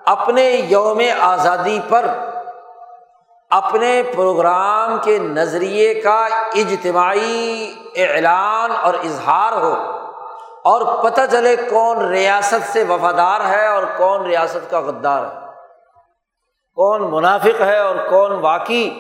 [0.07, 2.07] اپنے یوم آزادی پر
[3.51, 9.75] اپنے پروگرام کے نظریے کا اجتماعی اعلان اور اظہار ہو
[10.65, 15.41] اور پتہ چلے کون ریاست سے وفادار ہے اور کون ریاست کا غدار ہے۔
[16.75, 18.91] کون منافق ہے اور کون واقعی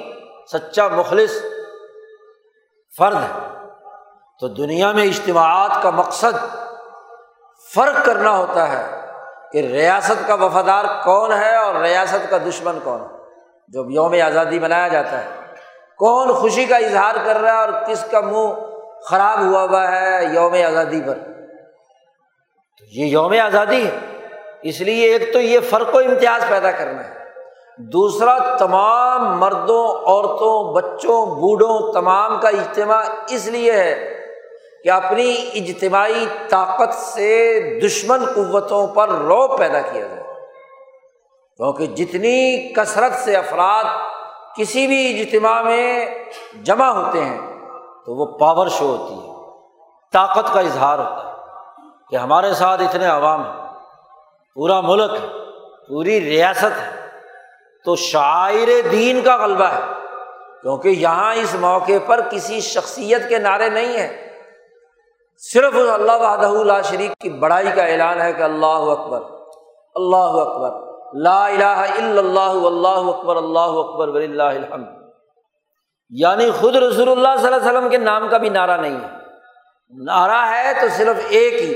[0.52, 1.42] سچا مخلص
[2.98, 3.56] فرد ہے۔
[4.40, 6.56] تو دنیا میں اجتماعات کا مقصد
[7.74, 8.99] فرق کرنا ہوتا ہے۔
[9.52, 13.16] کہ ریاست کا وفادار کون ہے اور ریاست کا دشمن کون ہے؟
[13.68, 15.28] جو یوم آزادی منایا جاتا ہے،
[15.98, 18.52] کون خوشی کا اظہار کر رہا ہے اور کس کا منہ
[19.04, 21.14] خراب ہوا ہوا ہے یوم آزادی پر؟
[22.78, 23.98] تو یہ یوم آزادی ہے۔
[24.62, 27.14] اس لیے ایک تو یہ فرق و امتیاز پیدا کرنا ہے۔
[27.78, 34.19] دوسرا، تمام مردوں، عورتوں، بچوں، بوڑھوں، تمام کا اجتماع اس لیے ہے
[34.84, 40.20] کہ اپنی اجتماعی طاقت سے دشمن قوتوں پر روب پیدا کیا جائے۔
[41.56, 43.84] کیونکہ جتنی کثرت سے افراد
[44.56, 46.06] کسی بھی اجتماع میں
[46.62, 47.40] جمع ہوتے ہیں،
[48.06, 49.30] تو وہ پاور شو ہوتی ہے۔
[50.12, 51.32] طاقت کا اظہار ہوتا ہے
[52.10, 53.66] کہ ہمارے ساتھ اتنے عوام ہیں،
[54.54, 55.28] پورا ملک ہے،
[55.88, 57.08] پوری ریاست ہے۔
[57.84, 59.80] تو شاعر دین کا غلبہ ہے،
[60.62, 64.29] کیونکہ یہاں اس موقع پر کسی شخصیت کے نعرے نہیں ہیں۔
[65.42, 69.20] صرف اللہ وحدہ اللہ شریف کی بڑائی کا اعلان ہے کہ اللہ اکبر
[69.94, 70.70] اللہ اکبر،
[71.20, 74.87] لا الہ الا اللہ اللہ اکبر اللہ اکبر ولی اللہ الحمد۔
[76.11, 79.09] یعنی خود رسول اللہ صلی اللہ علیہ وسلم کے نام کا بھی نعرہ نہیں ہے۔
[80.05, 81.74] نعرہ ہے تو صرف ایک ہی،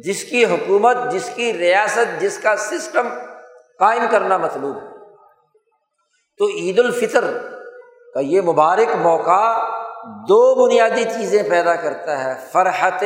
[0.00, 3.08] جس کی حکومت، جس کی ریاست، جس کا سسٹم
[3.78, 5.14] قائم کرنا مطلوب ہے۔
[6.38, 7.24] تو عید الفطر
[8.14, 13.04] کا یہ مبارک موقع دو بنیادی چیزیں پیدا کرتا ہے، فرحت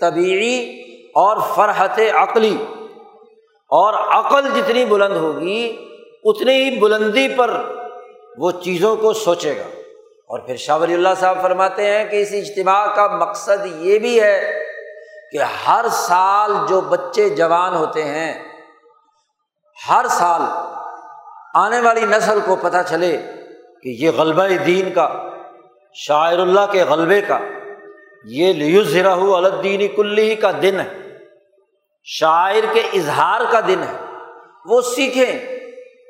[0.00, 0.82] طبیعی
[1.14, 2.64] اور فرحت عقلی۔
[3.68, 5.76] اور عقل جتنی بلند ہوگی،
[6.24, 7.62] اتنی ہی بلندی پر
[8.38, 9.76] وہ چیزوں کو سوچے گا۔
[10.28, 14.20] اور پھر شاہ ولی اللہ صاحب فرماتے ہیں کہ اس اجتماع کا مقصد یہ بھی
[14.20, 14.64] ہے
[15.32, 18.42] کہ ہر سال جو بچے جوان ہوتے ہیں،
[19.88, 20.42] ہر سال
[21.54, 23.16] آنے والی نسل کو پتہ چلے
[23.82, 25.08] کہ یہ غلبہ دین کا
[25.98, 27.38] شاعر اللہ کے غلبے کا،
[28.24, 31.18] یہ لیوز الدین کلی کا دن ہے۔
[32.04, 34.04] شاعر کے اظہار کا دن ہے۔
[34.66, 35.58] وہ سیکھیں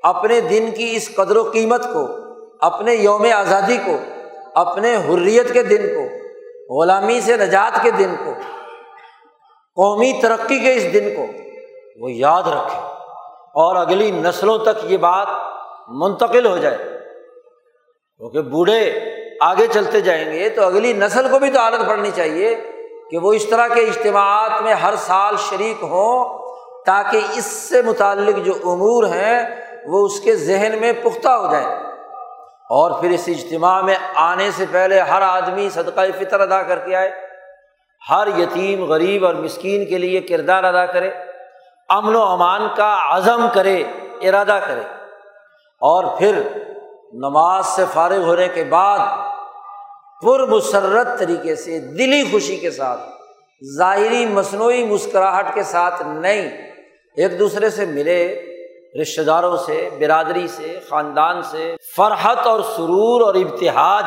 [0.02, 2.08] اپنے دن کی اس قدر و قیمت کو،
[2.60, 3.98] اپنے یوم آزادی کو،
[4.54, 8.30] اپنے حریت کے دن کو، غلامی سے نجات کے دن کو،
[9.74, 11.26] قومی ترقی کے اس دن کو
[12.00, 12.78] وہ یاد رکھے
[13.54, 15.26] اور اگلی نسلوں تک یہ بات
[15.88, 16.78] منتقل ہو جائے۔
[18.18, 19.00] کیونکہ بوڑھے
[19.40, 22.54] آگے چلتے جائیں گے تو اگلی نسل کو بھی تو عادت پڑنی چاہیے
[23.10, 26.46] کہ وہ اس طرح کے اجتماعات میں ہر سال شریک ہوں
[26.86, 31.68] تاکہ اس سے متعلق جو امور ہیں وہ اس کے ذہن میں پختہ ہو جائیں
[32.70, 36.96] اور پھر اس اجتماع میں آنے سے پہلے ہر آدمی صدقہ فطر ادا کر کے
[36.96, 37.12] آئے۔
[38.10, 41.10] ہر یتیم، غریب اور مسکین کے لیے کردار ادا کرے۔
[41.88, 43.82] امن و امان کا عزم کرے،
[44.22, 44.82] ارادہ کرے۔
[45.80, 46.42] اور پھر
[47.12, 48.98] نماز سے فارغ ہونے کے بعد
[50.22, 53.00] پر مسرت طریقے سے، دلی خوشی کے ساتھ،
[53.78, 56.72] ظاہری مصنوعی مسکراہٹ کے ساتھ نہیں۔
[57.16, 58.42] ایک دوسرے سے ملے
[59.02, 64.02] رشتے داروں سے، برادری سے، خاندان سے۔ فرحت اور سرور اور ابتحاد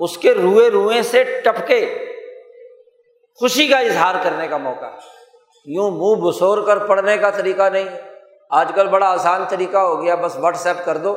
[0.00, 2.12] اس کے روئے روئیں سے ٹپکے۔
[3.34, 5.18] خوشی کا اظہار کرنے کا موقع۔ ہے
[5.64, 7.84] یوں منہ بسور کر پڑھنے کا طریقہ نہیں۔
[8.50, 11.16] آج کل بڑا آسان طریقہ ہو گیا، بس واٹس ایپ کر دو۔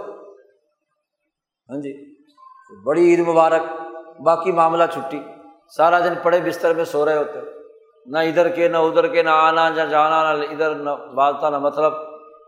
[1.70, 2.11] ہاں جی۔
[2.86, 3.62] بڑی عید مبارک،
[4.22, 5.20] باقی معاملہ چھٹی۔
[5.78, 7.40] سارا دن پڑے بستر میں سو رہے ہوتے۔
[8.06, 11.58] نہ ادھر کے، نہ ادھر کے، نہ آنا، نہ جانا، نہ ادھر، نہ بازتا نہ
[11.58, 11.94] مطلب۔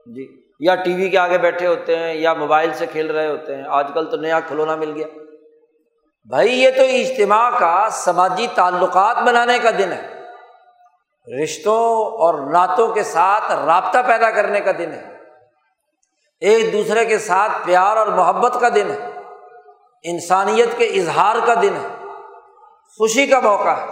[0.05, 3.55] جی یا ٹی وی کے آگے بیٹھے ہوتے ہیں، یا موبائل سے کھیل رہے ہوتے
[3.55, 5.07] ہیں۔ آج کل تو نیا کھلونا مل گیا۔
[6.29, 10.13] بھائی، یہ تو اجتماع کا سماجی تعلقات بنانے کا دن ہے۔
[11.43, 15.17] رشتوں اور نعتوں کے ساتھ رابطہ پیدا کرنے کا دن ہے۔
[16.39, 19.12] ایک دوسرے کے ساتھ پیار اور محبت کا دن ہے۔
[20.03, 21.87] انسانیت کے اظہار کا دن ہے،
[22.97, 23.85] خوشی کا موقع ہے۔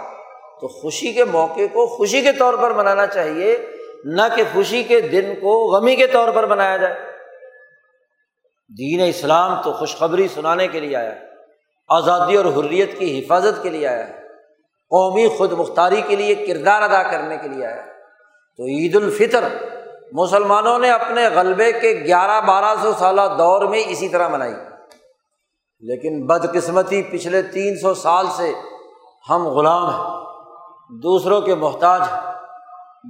[0.60, 3.66] تو خوشی کے موقع کو خوشی کے طور پر منانا چاہیے،
[4.04, 7.00] نہ کہ خوشی کے دن کو غمی کے طور پر منایا جائے۔
[8.78, 11.20] دین اسلام تو خوشخبری سنانے کے لیے آیا ہے،
[11.88, 14.12] آزادی اور حریت کی حفاظت کے لیے آیا ہے۔
[14.90, 17.90] قومی خود مختاری کے لیے کردار ادا کرنے کے لیے آیا ہے۔
[18.56, 19.44] تو عید الفطر
[20.12, 24.54] مسلمانوں نے اپنے غلبے کے گیارہ بارہ سو سالہ دور میں اسی طرح منائی۔
[25.82, 28.52] لیکن بدقسمتی پچھلے تین سو سال سے
[29.30, 30.22] ہم غلام ہیں۔
[31.02, 32.20] دوسروں کے محتاج ہیں۔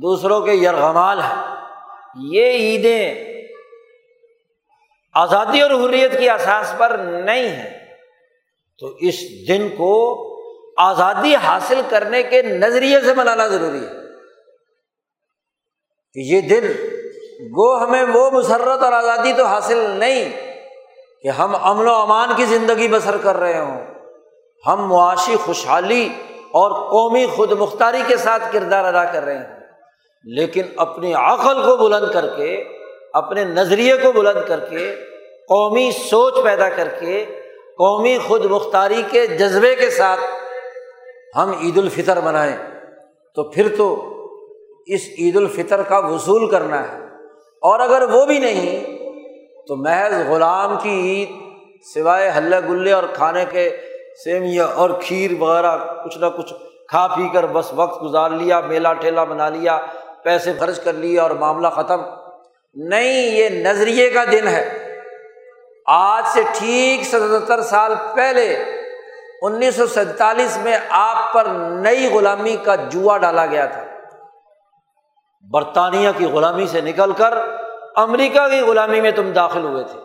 [0.02, 1.56] دوسروں کے یرغمال ہیں۔
[2.30, 3.14] یہ عیدیں
[5.14, 7.94] آزادی اور حریت کی اساس پر نہیں ہیں۔
[8.78, 10.28] تو اس دن کو
[10.76, 13.92] آزادی حاصل کرنے کے نظریے سے منانا ضروری ہے۔
[16.12, 16.72] کہ یہ دن
[17.42, 20.51] گو ہمیں وہ مسرت اور آزادی تو حاصل نہیں
[21.22, 23.84] کہ ہم امن و امان کی زندگی بسر کر رہے ہوں۔
[24.66, 26.08] ہم معاشی خوشحالی
[26.52, 29.60] اور قومی خود مختاری کے ساتھ کردار ادا کر رہے ہیں۔
[30.24, 32.64] لیکن اپنی عقل کو بلند کر کے،
[33.12, 34.94] اپنے نظریے کو بلند کر کے،
[35.48, 37.24] قومی سوچ پیدا کر کے،
[37.78, 40.20] قومی خود مختاری کے جذبے کے ساتھ
[41.36, 42.56] ہم عید الفطر منائیں۔
[43.34, 44.14] تو پھر تو
[44.86, 46.98] اس عید الفطر کا وصول کرنا ہے۔
[47.60, 49.01] اور اگر وہ بھی نہیں
[49.68, 51.28] تو محض غلام کی عید
[51.94, 53.76] سوائے ہلے گلے اور کھانے کے
[54.24, 56.52] سیویاں اور کھیر وغیرہ کچھ نہ کچھ
[56.88, 59.78] کھا پی کر بس وقت گزار لیا، میلہ ٹھیلا بنا لیا،
[60.22, 62.00] پیسے خرچ کر لیے اور معاملہ ختم۔
[62.74, 64.94] نہیں، یہ نظریے کا دن ہے۔
[65.86, 68.64] آج سے ٹھیک ستہتر سال پہلے،
[69.42, 73.84] انیس سو سینتالیس میں آپ پر نئی غلامی کا جوا ڈالا گیا تھا۔
[75.52, 77.51] برطانیہ کی غلامی سے نکل کر
[77.96, 80.00] امریکہ کی غلامی میں تم داخل ہوئے تھے۔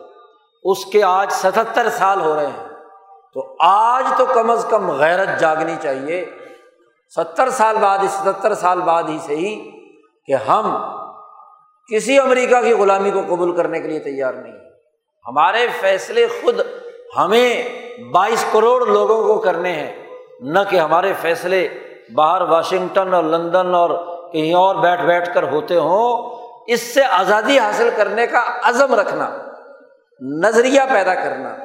[0.64, 2.68] اس کے آج ستہتر سال ہو رہے ہیں۔
[3.34, 6.26] تو آج تو کم از کم غیرت جاگنی چاہیے۔
[7.16, 9.72] ستر سال بعد ہی ستہتر سال بعد ہی صحیح
[10.26, 10.78] کہ ہم
[11.94, 14.54] کسی امریکہ کی غلامی کو قبول کرنے کے لیے تیار نہیں
[15.28, 16.60] ہمارے فیصلے خود
[17.18, 17.64] ہمیں
[18.14, 20.08] بائیس کروڑ لوگوں کو کرنے ہیں۔
[20.40, 21.68] نہ کہ ہمارے فیصلے
[22.16, 23.90] باہر واشنگٹن اور لندن اور
[24.32, 26.37] کہیں اور بیٹھ بیٹھ کر ہوتے ہوں۔
[26.68, 29.38] اس سے آزادی حاصل کرنے کا عزم رکھنا،
[30.44, 31.56] نظریہ پیدا کرنا،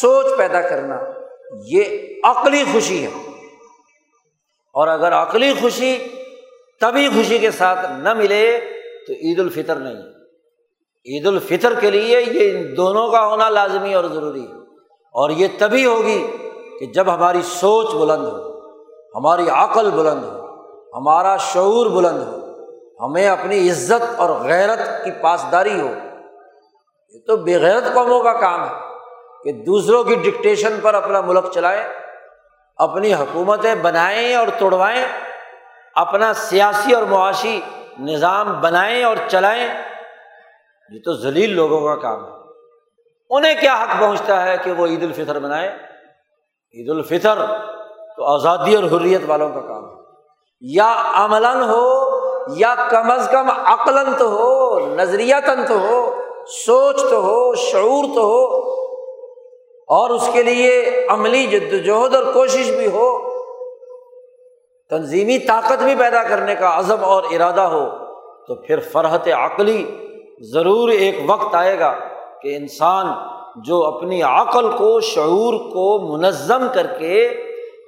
[0.00, 0.98] سوچ پیدا کرنا،
[1.66, 1.84] یہ
[2.24, 3.10] عقلی خوشی ہے۔
[4.72, 5.98] اور اگر عقلی خوشی
[6.80, 8.60] تبھی خوشی کے ساتھ نہ ملے
[9.06, 10.02] تو عید الفطر نہیں۔
[11.06, 14.52] عید الفطر کے لیے یہ ان دونوں کا ہونا لازمی اور ضروری ہے۔
[15.12, 16.26] اور یہ تبھی ہوگی
[16.80, 18.60] کہ جب ہماری سوچ بلند ہو،
[19.18, 20.44] ہماری عقل بلند ہو،
[20.98, 22.43] ہمارا شعور بلند ہو۔
[23.04, 25.94] ہمیں اپنی عزت اور غیرت کی پاسداری ہو۔
[27.08, 28.74] یہ تو بےغیرت قوموں کا کام ہے
[29.44, 31.82] کہ دوسروں کی ڈکٹیشن پر اپنا ملک چلائیں،
[32.76, 35.04] اپنی حکومتیں بنائیں اور توڑوائیں،
[35.94, 37.60] اپنا سیاسی اور معاشی
[37.98, 39.68] نظام بنائیں اور چلائیں۔
[40.90, 42.30] یہ تو ذلیل لوگوں کا کام ہے۔
[43.30, 45.68] انہیں کیا حق پہنچتا ہے کہ وہ عید الفطر بنائے
[46.74, 47.38] عید الفطر
[48.16, 50.04] تو آزادی اور حریت والوں کا کام ہے۔
[50.60, 52.03] یا عملاً ہو
[52.48, 58.04] یا کم از کم عقلاً تو ہو نظریہ تن تو ہو، سوچ تو ہو، شعور
[58.14, 58.44] تو ہو،
[59.88, 63.08] اور اس کے لیے عملی جد وجہد اور کوشش بھی ہو،
[64.90, 67.84] تنظیمی طاقت بھی پیدا کرنے کا عزم اور ارادہ ہو،
[68.48, 69.84] تو پھر فرحت عقلی
[70.52, 71.94] ضرور ایک وقت آئے گا
[72.42, 73.06] کہ انسان
[73.64, 77.24] جو اپنی عقل کو، شعور کو منظم کر کے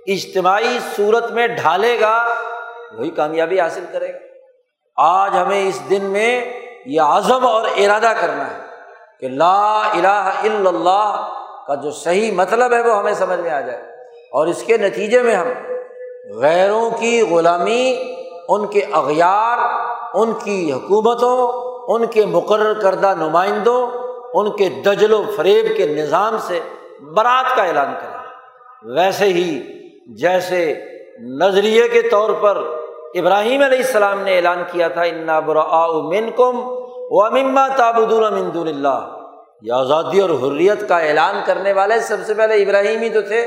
[0.07, 2.16] اجتماعی صورت میں ڈھالے گا،
[2.99, 4.25] وہی کامیابی حاصل کرے گا۔
[4.96, 6.52] آج ہمیں اس دن میں
[6.87, 8.59] یہ عزم اور ارادہ کرنا ہے
[9.20, 11.28] کہ لا الہ الا اللہ
[11.66, 13.82] کا جو صحیح مطلب ہے وہ ہمیں سمجھ میں آ جائے
[14.32, 15.48] اور اس کے نتیجے میں ہم
[16.38, 18.02] غیروں کی غلامی،
[18.48, 19.59] ان کے اغیار،
[20.14, 21.52] ان کی حکومتوں،
[21.88, 23.87] ان کے مقرر کردہ نمائندوں،
[24.35, 26.61] ان کے دجل و فریب کے نظام سے
[27.14, 29.61] برات کا اعلان کریں۔ ویسے ہی
[30.14, 30.74] جیسے
[31.18, 32.75] نظریے کے طور پر
[33.18, 36.59] ابراہیم علیہ السلام نے اعلان کیا تھا، انا برا من کم
[37.11, 39.12] و امما تابد المند اللہ
[39.62, 43.46] یہ آزادی اور حریت کا اعلان کرنے والے سب سے پہلے ابراہیم ہی تو تھے،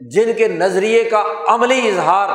[0.00, 2.28] جن کے نظریے کا عملی اظہار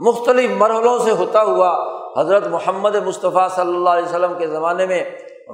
[0.00, 1.70] مختلف مرحلوں سے ہوتا ہوا،
[2.16, 5.02] حضرت محمد مصطفیٰ صلی اللہ علیہ وسلم کے زمانے میں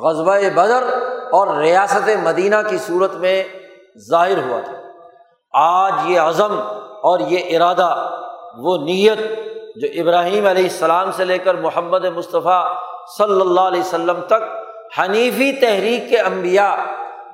[0.02, 0.84] غزبۂ بدر
[1.32, 3.42] اور ریاست مدینہ کی صورت میں
[4.10, 4.76] ظاہر ہوا تھا۔
[5.54, 6.54] آج یہ عزم
[7.02, 7.88] اور یہ ارادہ،
[8.58, 9.20] وہ نیت
[9.76, 12.62] جو ابراہیم علیہ السلام سے لے کر محمد مصطفیٰ
[13.18, 14.44] صلی اللہ علیہ وسلم تک
[14.98, 16.74] حنیفی تحریک کے انبیاء،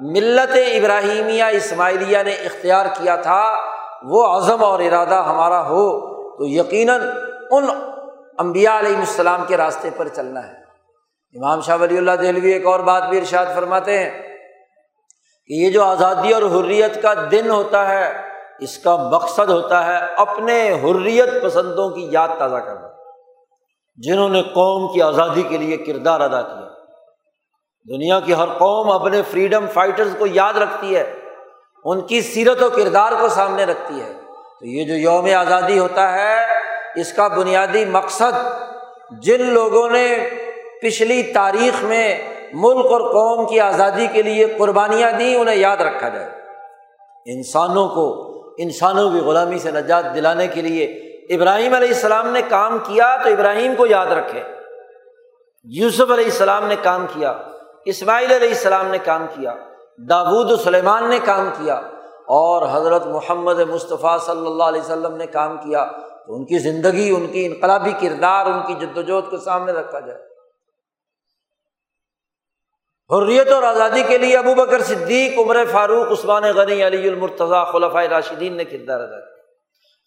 [0.01, 3.43] ملت ابراہیمیہ اسماعیلیہ نے اختیار کیا تھا،
[4.03, 5.85] وہ عزم اور ارادہ ہمارا ہو،
[6.39, 7.01] تو یقیناً
[7.51, 7.69] ان
[8.39, 10.55] امبیا علیہ السلام کے راستے پر چلنا ہے۔
[11.35, 14.11] امام شاہ ولی اللہ دہلوی ایک اور بات بھی ارشاد فرماتے ہیں
[15.51, 18.30] کہ یہ جو آزادی اور حریت کا دن ہوتا ہے
[18.61, 22.89] اس کا مقصد ہوتا ہے اپنے حریت پسندوں کی یاد تازہ کرنا،
[23.97, 26.69] جنہوں نے قوم کی آزادی کے لیے کردار ادا کیا۔
[27.89, 31.15] دنیا کی ہر قوم اپنے فریڈم فائٹرز کو یاد رکھتی ہے،
[31.85, 34.13] ان کی سیرت و کردار کو سامنے رکھتی ہے۔
[34.61, 36.37] تو یہ جو یوم آزادی ہوتا ہے،
[36.97, 38.33] اس کا بنیادی مقصد
[39.23, 40.29] جن لوگوں نے
[40.83, 46.09] پچھلی تاریخ میں ملک اور قوم کی آزادی کے لیے قربانیاں دیں، انہیں یاد رکھا
[46.09, 46.31] جائے۔
[47.27, 50.85] انسانوں کو انسانوں کی غلامی سے نجات دلانے کے لیے
[51.35, 54.43] ابراہیم علیہ السلام نے کام کیا تو ابراہیم کو یاد رکھے۔
[55.65, 57.35] یوسف علیہ السلام نے کام کیا،
[57.85, 59.55] اسماعیل علیہ السلام نے کام کیا،
[59.99, 61.75] داود سلیمان نے کام کیا
[62.27, 65.87] اور حضرت محمد مصطفیٰ صلی اللہ علیہ وسلم نے کام کیا۔
[66.27, 70.01] تو ان کی زندگی، ان کی انقلابی کردار، ان کی جد وجہد کو سامنے رکھا
[70.01, 70.30] جائے۔
[73.17, 78.07] حریت اور آزادی کے لیے ابو بکر صدیق، عمر فاروق، عثمان غنی، علی المرتضیٰ خلفۂ
[78.07, 79.41] راشدین نے کردار ادا کیا۔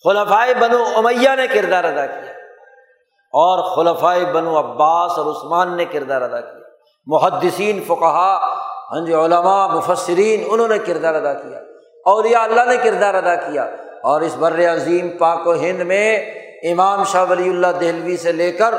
[0.03, 2.31] خلفائے بنو امیہ نے کردار ادا کیا۔
[3.31, 6.59] اور خلفائے بنو عباس اور عثمان نے کردار ادا کیا۔
[7.05, 11.57] محدثین فقہ ہاں جی علماء، مفسرین، انہوں نے کردار ادا کیا۔
[12.05, 13.63] اور اللہ نے کردار ادا کیا۔
[14.03, 16.31] اور اس بر عظیم پاک و ہند میں
[16.63, 18.75] امام شاہ ولی اللہ دہلوی سے لے کر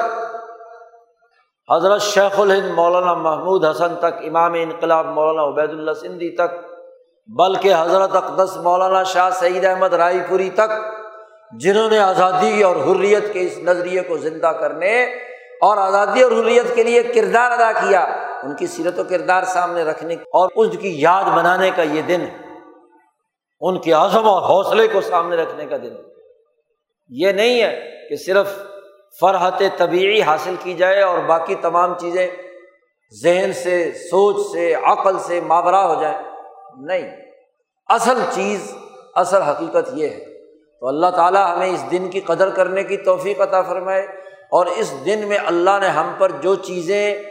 [1.68, 6.58] حضرت شیخ الہند مولانا محمود حسن تک، امام انقلاب مولانا عبید اللہ سندھی تک،
[7.28, 10.70] بلکہ حضرت اقدس مولانا شاہ سعید احمد رائے پوری تک،
[11.60, 14.90] جنہوں نے آزادی اور حریت کے اس نظریے کو زندہ کرنے
[15.62, 18.00] اور آزادی اور حریت کے لیے کردار ادا کیا،
[18.42, 22.26] ان کی سیرت و کردار سامنے رکھنے اور اس کی یاد بنانے کا یہ دن،
[23.60, 25.94] ان کے عزم اور حوصلے کو سامنے رکھنے کا دن۔
[27.10, 28.58] یہ نہیں ہے کہ صرف
[29.20, 32.26] فرحت طبیعی حاصل کی جائے اور باقی تمام چیزیں
[33.22, 36.18] ذہن سے، سوچ سے، عقل سے ماورا ہو جائیں۔
[36.80, 37.16] نہیں،
[37.88, 38.74] اصل چیز،
[39.14, 40.24] اصل حقیقت یہ ہے۔
[40.80, 44.02] تو اللہ تعالیٰ ہمیں اس دن کی قدر کرنے کی توفیق عطا فرمائے
[44.50, 47.22] اور اس دن میں اللہ نے ہم پر جو چیزیں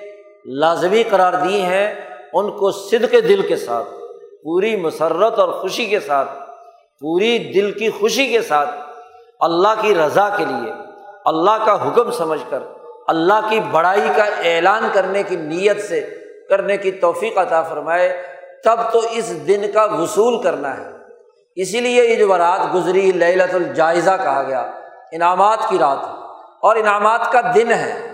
[0.46, 1.96] لازمی قرار دی ہیں،
[2.34, 3.89] ان کو صد کے دل کے ساتھ،
[4.43, 6.30] پوری مسرت اور خوشی کے ساتھ،
[7.00, 8.69] پوری دل کی خوشی کے ساتھ،
[9.39, 10.74] اللہ کی رضا کے لیے
[11.25, 12.59] اللہ کا حکم سمجھ کر،
[13.07, 16.09] اللہ کی بڑائی کا اعلان کرنے کی نیت سے،
[16.49, 18.21] کرنے کی توفیق عطا فرمائے،
[18.63, 20.89] تب تو اس دن کا وصول کرنا ہے۔
[21.55, 24.71] اسی لیے یہ جو رات گزری للت الجائزہ کہا گیا،
[25.11, 26.05] انعامات کی رات
[26.61, 28.13] اور انعامات کا دن ہے۔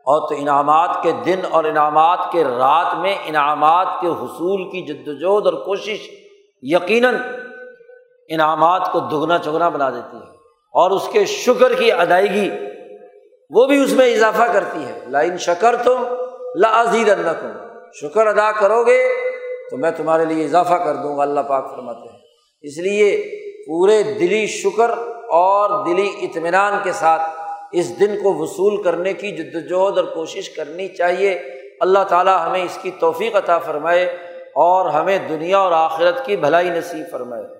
[0.00, 5.08] اور تو انعامات کے دن اور انعامات کے رات میں انعامات کے حصول کی جد
[5.08, 6.10] وجہد اور کوشش
[6.62, 7.16] یقیناً
[8.28, 10.39] انعامات کو دگنا چگنا بنا دیتی ہے۔
[10.72, 12.50] اور اس کے شکر کی ادائیگی
[13.50, 16.04] وہ بھی اس میں اضافہ کرتی ہے۔ لائن شکر تم
[16.56, 17.30] لازید اللہ
[18.00, 19.08] شکر ادا کرو گے
[19.70, 22.18] تو میں تمہارے لیے اضافہ کر دوں گا، اللہ پاک فرماتے ہیں۔
[22.62, 23.22] اس لیے
[23.66, 24.90] پورے دلی شکر
[25.28, 27.22] اور دلی اطمینان کے ساتھ
[27.72, 31.30] اس دن کو وصول کرنے کی جدوجہد اور کوشش کرنی چاہیے۔
[31.80, 34.04] اللہ تعالیٰ ہمیں اس کی توفیق عطا فرمائے
[34.54, 37.59] اور ہمیں دنیا اور آخرت کی بھلائی نصیب فرمائے۔